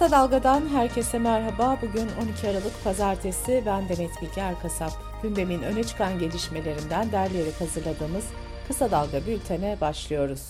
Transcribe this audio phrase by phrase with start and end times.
[0.00, 1.78] Kısa Dalga'dan herkese merhaba.
[1.82, 3.62] Bugün 12 Aralık Pazartesi.
[3.66, 4.90] Ben Demet Bilge Erkasap.
[5.22, 8.24] Gündemin öne çıkan gelişmelerinden derleyerek hazırladığımız
[8.68, 10.42] Kısa Dalga bültene başlıyoruz.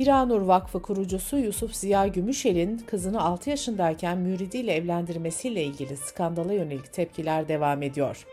[0.00, 7.48] Hiranur Vakfı kurucusu Yusuf Ziya Gümüşel'in kızını 6 yaşındayken müridiyle evlendirmesiyle ilgili skandala yönelik tepkiler
[7.48, 8.26] devam ediyor.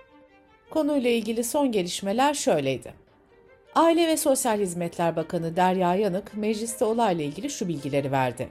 [0.69, 2.93] Konuyla ilgili son gelişmeler şöyleydi.
[3.75, 8.49] Aile ve Sosyal Hizmetler Bakanı Derya Yanık mecliste olayla ilgili şu bilgileri verdi.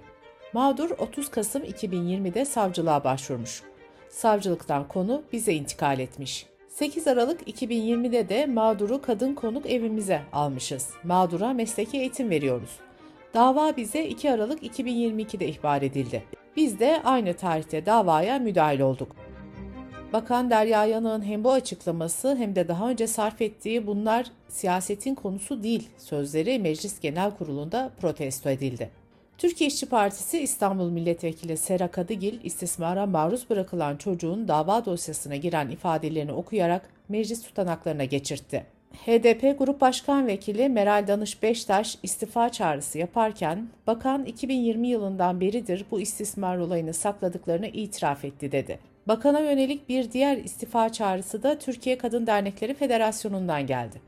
[0.57, 3.63] Mağdur 30 Kasım 2020'de savcılığa başvurmuş.
[4.09, 6.47] Savcılıktan konu bize intikal etmiş.
[6.69, 10.91] 8 Aralık 2020'de de mağduru kadın konuk evimize almışız.
[11.05, 12.71] Mağdura mesleki eğitim veriyoruz.
[13.35, 16.25] Dava bize 2 Aralık 2022'de ihbar edildi.
[16.57, 19.17] Biz de aynı tarihte davaya müdahil olduk.
[20.13, 25.63] Bakan Derya Yanık'ın hem bu açıklaması hem de daha önce sarf ettiği bunlar siyasetin konusu
[25.63, 29.06] değil sözleri Meclis Genel Kurulu'nda protesto edildi.
[29.39, 36.33] Türkiye İşçi Partisi İstanbul Milletvekili Sera Kadıgil, istismara maruz bırakılan çocuğun dava dosyasına giren ifadelerini
[36.33, 38.67] okuyarak meclis tutanaklarına geçirtti.
[39.07, 46.01] HDP Grup Başkan Vekili Meral Danış Beştaş istifa çağrısı yaparken, bakan 2020 yılından beridir bu
[46.01, 48.79] istismar olayını sakladıklarını itiraf etti dedi.
[49.09, 54.01] Bakana yönelik bir diğer istifa çağrısı da Türkiye Kadın Dernekleri Federasyonu'ndan geldi.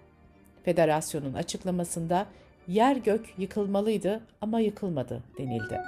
[0.64, 2.26] Federasyonun açıklamasında
[2.68, 5.80] yer gök yıkılmalıydı ama yıkılmadı denildi.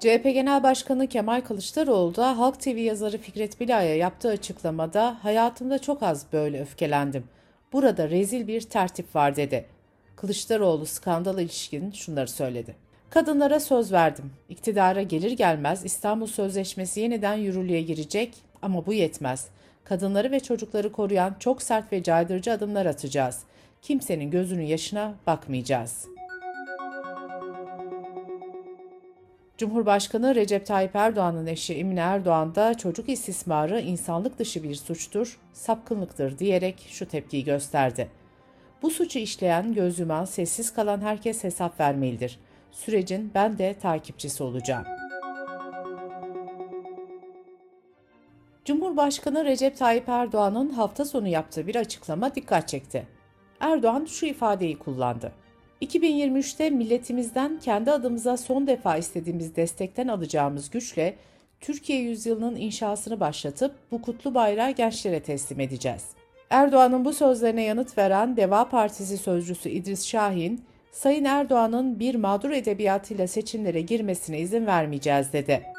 [0.00, 6.02] CHP Genel Başkanı Kemal Kılıçdaroğlu da Halk TV yazarı Fikret Bilay'a yaptığı açıklamada hayatımda çok
[6.02, 7.24] az böyle öfkelendim.
[7.72, 9.64] Burada rezil bir tertip var dedi.
[10.16, 12.74] Kılıçdaroğlu skandala ilişkin şunları söyledi.
[13.10, 14.32] Kadınlara söz verdim.
[14.48, 19.48] İktidara gelir gelmez İstanbul Sözleşmesi yeniden yürürlüğe girecek ama bu yetmez.
[19.84, 23.44] Kadınları ve çocukları koruyan çok sert ve caydırıcı adımlar atacağız
[23.82, 26.06] kimsenin gözünün yaşına bakmayacağız.
[29.58, 36.38] Cumhurbaşkanı Recep Tayyip Erdoğan'ın eşi Emine Erdoğan da çocuk istismarı insanlık dışı bir suçtur, sapkınlıktır
[36.38, 38.10] diyerek şu tepkiyi gösterdi.
[38.82, 42.38] Bu suçu işleyen, göz yuman, sessiz kalan herkes hesap vermelidir.
[42.72, 44.84] Sürecin ben de takipçisi olacağım.
[48.64, 53.06] Cumhurbaşkanı Recep Tayyip Erdoğan'ın hafta sonu yaptığı bir açıklama dikkat çekti.
[53.62, 55.32] Erdoğan şu ifadeyi kullandı.
[55.82, 61.16] 2023'te milletimizden kendi adımıza son defa istediğimiz destekten alacağımız güçle
[61.60, 66.04] Türkiye yüzyılının inşasını başlatıp bu kutlu bayrağı gençlere teslim edeceğiz.
[66.50, 73.26] Erdoğan'ın bu sözlerine yanıt veren Deva Partisi sözcüsü İdris Şahin, Sayın Erdoğan'ın bir mağdur edebiyatıyla
[73.26, 75.71] seçimlere girmesine izin vermeyeceğiz dedi.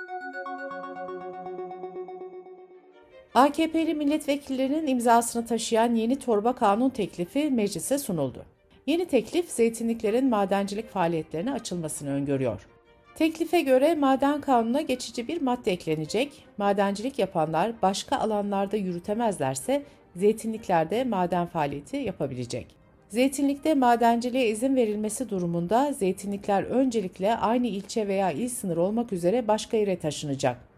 [3.33, 8.45] AKP'li milletvekillerinin imzasını taşıyan yeni torba kanun teklifi meclise sunuldu.
[8.87, 12.67] Yeni teklif zeytinliklerin madencilik faaliyetlerine açılmasını öngörüyor.
[13.15, 16.45] Teklife göre maden kanununa geçici bir madde eklenecek.
[16.57, 19.83] Madencilik yapanlar başka alanlarda yürütemezlerse
[20.15, 22.67] zeytinliklerde maden faaliyeti yapabilecek.
[23.09, 29.77] Zeytinlikte madenciliğe izin verilmesi durumunda zeytinlikler öncelikle aynı ilçe veya il sınır olmak üzere başka
[29.77, 30.72] yere taşınacak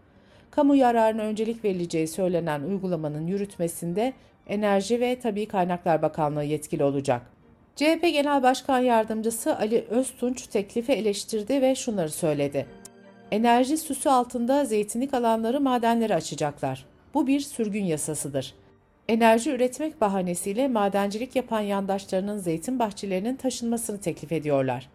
[0.56, 4.12] kamu yararına öncelik verileceği söylenen uygulamanın yürütmesinde
[4.46, 7.22] Enerji ve Tabi Kaynaklar Bakanlığı yetkili olacak.
[7.76, 12.66] CHP Genel Başkan Yardımcısı Ali Öztunç teklifi eleştirdi ve şunları söyledi.
[13.30, 16.86] Enerji süsü altında zeytinlik alanları madenleri açacaklar.
[17.14, 18.54] Bu bir sürgün yasasıdır.
[19.08, 24.88] Enerji üretmek bahanesiyle madencilik yapan yandaşlarının zeytin bahçelerinin taşınmasını teklif ediyorlar.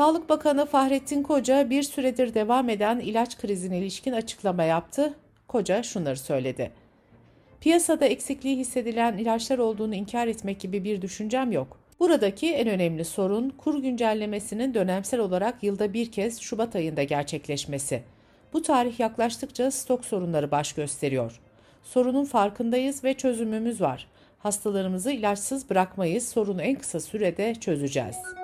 [0.00, 5.14] Sağlık Bakanı Fahrettin Koca bir süredir devam eden ilaç krizine ilişkin açıklama yaptı.
[5.48, 6.70] Koca şunları söyledi.
[7.60, 11.80] Piyasada eksikliği hissedilen ilaçlar olduğunu inkar etmek gibi bir düşüncem yok.
[12.00, 18.02] Buradaki en önemli sorun kur güncellemesinin dönemsel olarak yılda bir kez Şubat ayında gerçekleşmesi.
[18.52, 21.40] Bu tarih yaklaştıkça stok sorunları baş gösteriyor.
[21.82, 24.06] Sorunun farkındayız ve çözümümüz var.
[24.38, 28.39] Hastalarımızı ilaçsız bırakmayız, sorunu en kısa sürede çözeceğiz.''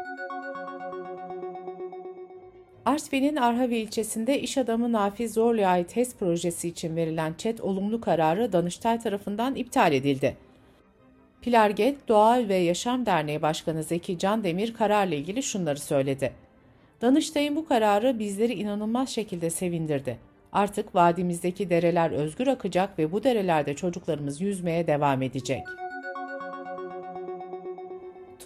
[2.87, 8.53] Artvin'in Arhavi ilçesinde iş adamı Nafiz Zorlu'ya ait HES projesi için verilen ÇED olumlu kararı
[8.53, 10.37] Danıştay tarafından iptal edildi.
[11.43, 16.33] Pilarget Doğa ve Yaşam Derneği Başkanı Zeki Can Demir kararla ilgili şunları söyledi.
[17.03, 20.19] Danıştay'ın bu kararı bizleri inanılmaz şekilde sevindirdi.
[20.53, 25.86] Artık vadimizdeki dereler özgür akacak ve bu derelerde çocuklarımız yüzmeye devam edecek.''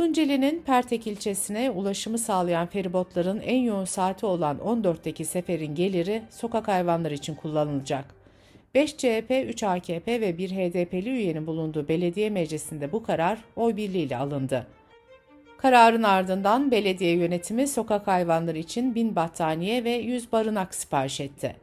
[0.00, 7.14] Tunceli'nin Pertek ilçesine ulaşımı sağlayan feribotların en yoğun saati olan 14'teki seferin geliri sokak hayvanları
[7.14, 8.04] için kullanılacak.
[8.74, 14.16] 5 CHP, 3 AKP ve 1 HDP'li üyenin bulunduğu belediye meclisinde bu karar oy birliğiyle
[14.16, 14.66] alındı.
[15.58, 21.56] Kararın ardından belediye yönetimi sokak hayvanları için bin battaniye ve 100 barınak sipariş etti.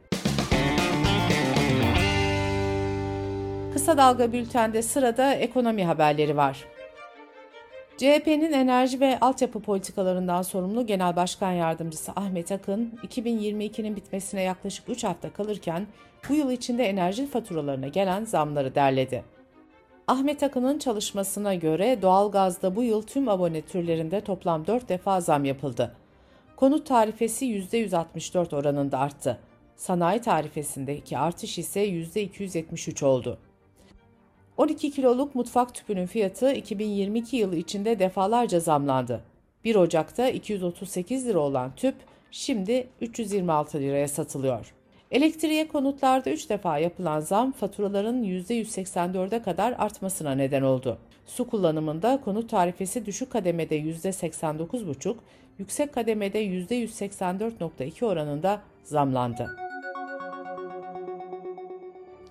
[3.72, 6.77] Kısa Dalga Bülten'de sırada ekonomi haberleri var.
[7.98, 15.04] CHP'nin enerji ve altyapı politikalarından sorumlu Genel Başkan Yardımcısı Ahmet Akın, 2022'nin bitmesine yaklaşık 3
[15.04, 15.86] hafta kalırken
[16.28, 19.24] bu yıl içinde enerji faturalarına gelen zamları derledi.
[20.06, 25.94] Ahmet Akın'ın çalışmasına göre doğalgazda bu yıl tüm abone türlerinde toplam 4 defa zam yapıldı.
[26.56, 29.38] Konut tarifesi %164 oranında arttı.
[29.76, 33.38] Sanayi tarifesindeki artış ise %273 oldu.
[34.58, 39.20] 12 kiloluk mutfak tüpünün fiyatı 2022 yılı içinde defalarca zamlandı.
[39.64, 41.94] 1 Ocak'ta 238 lira olan tüp
[42.30, 44.74] şimdi 326 liraya satılıyor.
[45.10, 50.98] Elektriğe konutlarda 3 defa yapılan zam faturaların %184'e kadar artmasına neden oldu.
[51.26, 55.14] Su kullanımında konut tarifesi düşük kademede %89,5,
[55.58, 59.67] yüksek kademede %184,2 oranında zamlandı.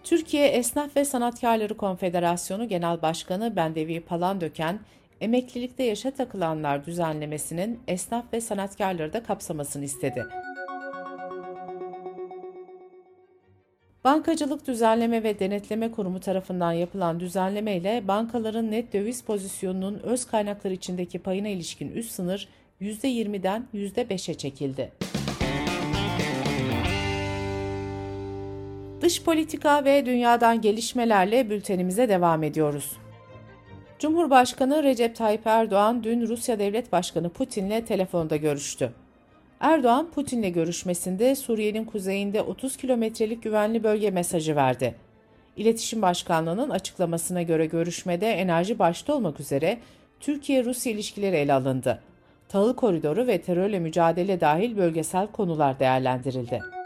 [0.07, 4.79] Türkiye Esnaf ve Sanatkarları Konfederasyonu Genel Başkanı Bendevi Palandöken,
[5.21, 10.25] emeklilikte yaşa takılanlar düzenlemesinin esnaf ve sanatkarları da kapsamasını istedi.
[14.03, 20.71] Bankacılık Düzenleme ve Denetleme Kurumu tarafından yapılan düzenleme ile bankaların net döviz pozisyonunun öz kaynaklar
[20.71, 22.47] içindeki payına ilişkin üst sınır
[22.81, 24.91] %20'den %5'e çekildi.
[29.01, 32.97] Dış politika ve dünyadan gelişmelerle bültenimize devam ediyoruz.
[33.99, 38.91] Cumhurbaşkanı Recep Tayyip Erdoğan dün Rusya Devlet Başkanı Putin'le telefonda görüştü.
[39.59, 44.95] Erdoğan, Putin'le görüşmesinde Suriye'nin kuzeyinde 30 kilometrelik güvenli bölge mesajı verdi.
[45.57, 49.77] İletişim Başkanlığı'nın açıklamasına göre görüşmede enerji başta olmak üzere
[50.19, 52.01] Türkiye-Rusya ilişkileri ele alındı.
[52.49, 56.76] Tahıl koridoru ve terörle mücadele dahil bölgesel konular değerlendirildi.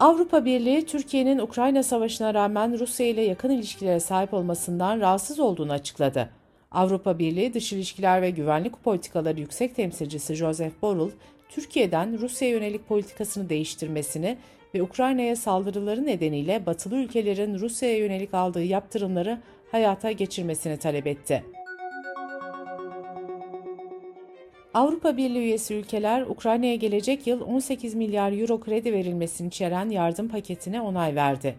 [0.00, 6.30] Avrupa Birliği, Türkiye'nin Ukrayna Savaşı'na rağmen Rusya ile yakın ilişkilere sahip olmasından rahatsız olduğunu açıkladı.
[6.70, 11.10] Avrupa Birliği Dış İlişkiler ve Güvenlik Politikaları Yüksek Temsilcisi Joseph Borrell,
[11.48, 14.36] Türkiye'den Rusya'ya yönelik politikasını değiştirmesini
[14.74, 19.38] ve Ukrayna'ya saldırıları nedeniyle batılı ülkelerin Rusya'ya yönelik aldığı yaptırımları
[19.72, 21.44] hayata geçirmesini talep etti.
[24.76, 30.80] Avrupa Birliği üyesi ülkeler Ukrayna'ya gelecek yıl 18 milyar euro kredi verilmesini içeren yardım paketine
[30.80, 31.56] onay verdi.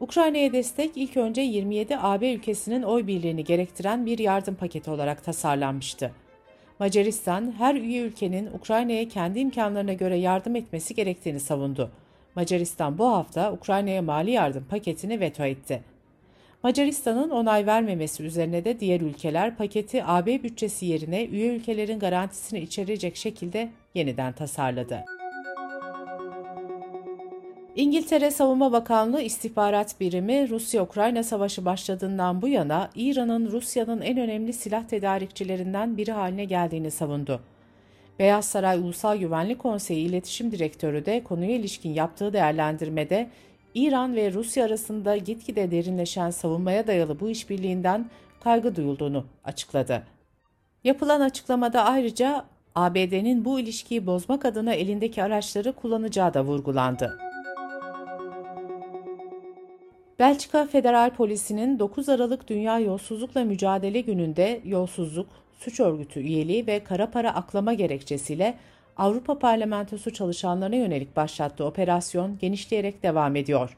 [0.00, 6.12] Ukrayna'ya destek ilk önce 27 AB ülkesinin oy birliğini gerektiren bir yardım paketi olarak tasarlanmıştı.
[6.78, 11.90] Macaristan, her üye ülkenin Ukrayna'ya kendi imkanlarına göre yardım etmesi gerektiğini savundu.
[12.34, 15.82] Macaristan bu hafta Ukrayna'ya mali yardım paketini veto etti.
[16.64, 23.16] Macaristan'ın onay vermemesi üzerine de diğer ülkeler paketi AB bütçesi yerine üye ülkelerin garantisini içerecek
[23.16, 25.04] şekilde yeniden tasarladı.
[27.76, 34.84] İngiltere Savunma Bakanlığı İstihbarat Birimi Rusya-Ukrayna Savaşı başladığından bu yana İran'ın Rusya'nın en önemli silah
[34.84, 37.40] tedarikçilerinden biri haline geldiğini savundu.
[38.18, 43.28] Beyaz Saray Ulusal Güvenlik Konseyi İletişim Direktörü de konuya ilişkin yaptığı değerlendirmede
[43.74, 48.10] İran ve Rusya arasında gitgide derinleşen savunmaya dayalı bu işbirliğinden
[48.40, 50.02] kaygı duyulduğunu açıkladı.
[50.84, 57.18] Yapılan açıklamada ayrıca ABD'nin bu ilişkiyi bozmak adına elindeki araçları kullanacağı da vurgulandı.
[60.18, 65.26] Belçika Federal Polisi'nin 9 Aralık Dünya Yolsuzlukla Mücadele Günü'nde yolsuzluk,
[65.58, 68.54] suç örgütü üyeliği ve kara para aklama gerekçesiyle
[68.96, 73.76] Avrupa Parlamentosu çalışanlarına yönelik başlattığı operasyon genişleyerek devam ediyor.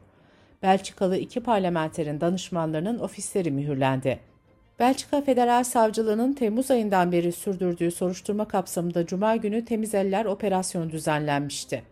[0.63, 4.19] Belçikalı iki parlamenterin danışmanlarının ofisleri mühürlendi.
[4.79, 11.83] Belçika Federal Savcılığı'nın Temmuz ayından beri sürdürdüğü soruşturma kapsamında Cuma günü Temiz Eller operasyonu düzenlenmişti.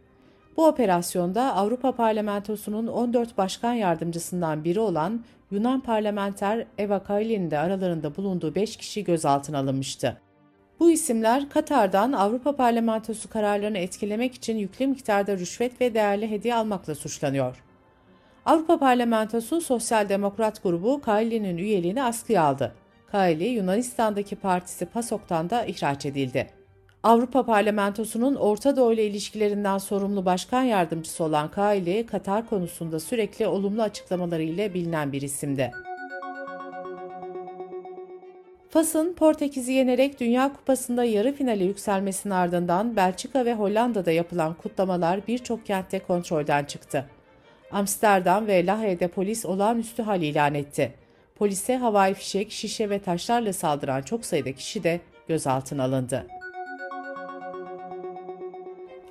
[0.57, 8.16] Bu operasyonda Avrupa Parlamentosu'nun 14 başkan yardımcısından biri olan Yunan parlamenter Eva Kaili'nin de aralarında
[8.16, 10.24] bulunduğu 5 kişi gözaltına alınmıştı.
[10.81, 16.95] Bu isimler Katar'dan Avrupa Parlamentosu kararlarını etkilemek için yüklü miktarda rüşvet ve değerli hediye almakla
[16.95, 17.62] suçlanıyor.
[18.47, 22.75] Avrupa Parlamentosu Sosyal Demokrat grubu Kaili'nin üyeliğini askıya aldı.
[23.07, 26.50] Kaili, Yunanistan'daki partisi PASOK'tan da ihraç edildi.
[27.02, 33.83] Avrupa Parlamentosu'nun Orta Doğu ile ilişkilerinden sorumlu başkan yardımcısı olan Kaili, Katar konusunda sürekli olumlu
[33.83, 35.73] açıklamaları ile bilinen bir isimdi.
[38.75, 45.66] Fas'ın Portekiz'i yenerek Dünya Kupası'nda yarı finale yükselmesinin ardından Belçika ve Hollanda'da yapılan kutlamalar birçok
[45.66, 47.07] kentte kontrolden çıktı.
[47.71, 50.95] Amsterdam ve Lahey'de polis olağanüstü hal ilan etti.
[51.38, 56.26] polise havai fişek, şişe ve taşlarla saldıran çok sayıda kişi de gözaltına alındı.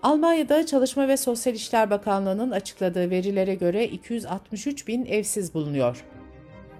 [0.03, 6.03] Almanya'da Çalışma ve Sosyal İşler Bakanlığı'nın açıkladığı verilere göre 263 bin evsiz bulunuyor.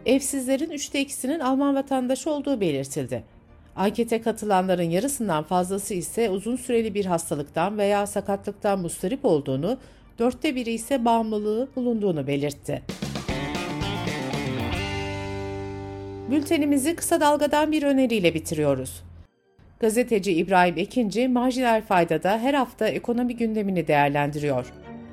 [0.05, 3.24] Evsizlerin üçte ikisinin Alman vatandaşı olduğu belirtildi.
[3.75, 9.77] Ankete katılanların yarısından fazlası ise uzun süreli bir hastalıktan veya sakatlıktan mustarip olduğunu,
[10.19, 12.81] dörtte biri ise bağımlılığı bulunduğunu belirtti.
[16.31, 19.03] Bültenimizi kısa dalgadan bir öneriyle bitiriyoruz.
[19.79, 24.74] Gazeteci İbrahim Ekinci, Marjinal Fayda'da her hafta ekonomi gündemini değerlendiriyor.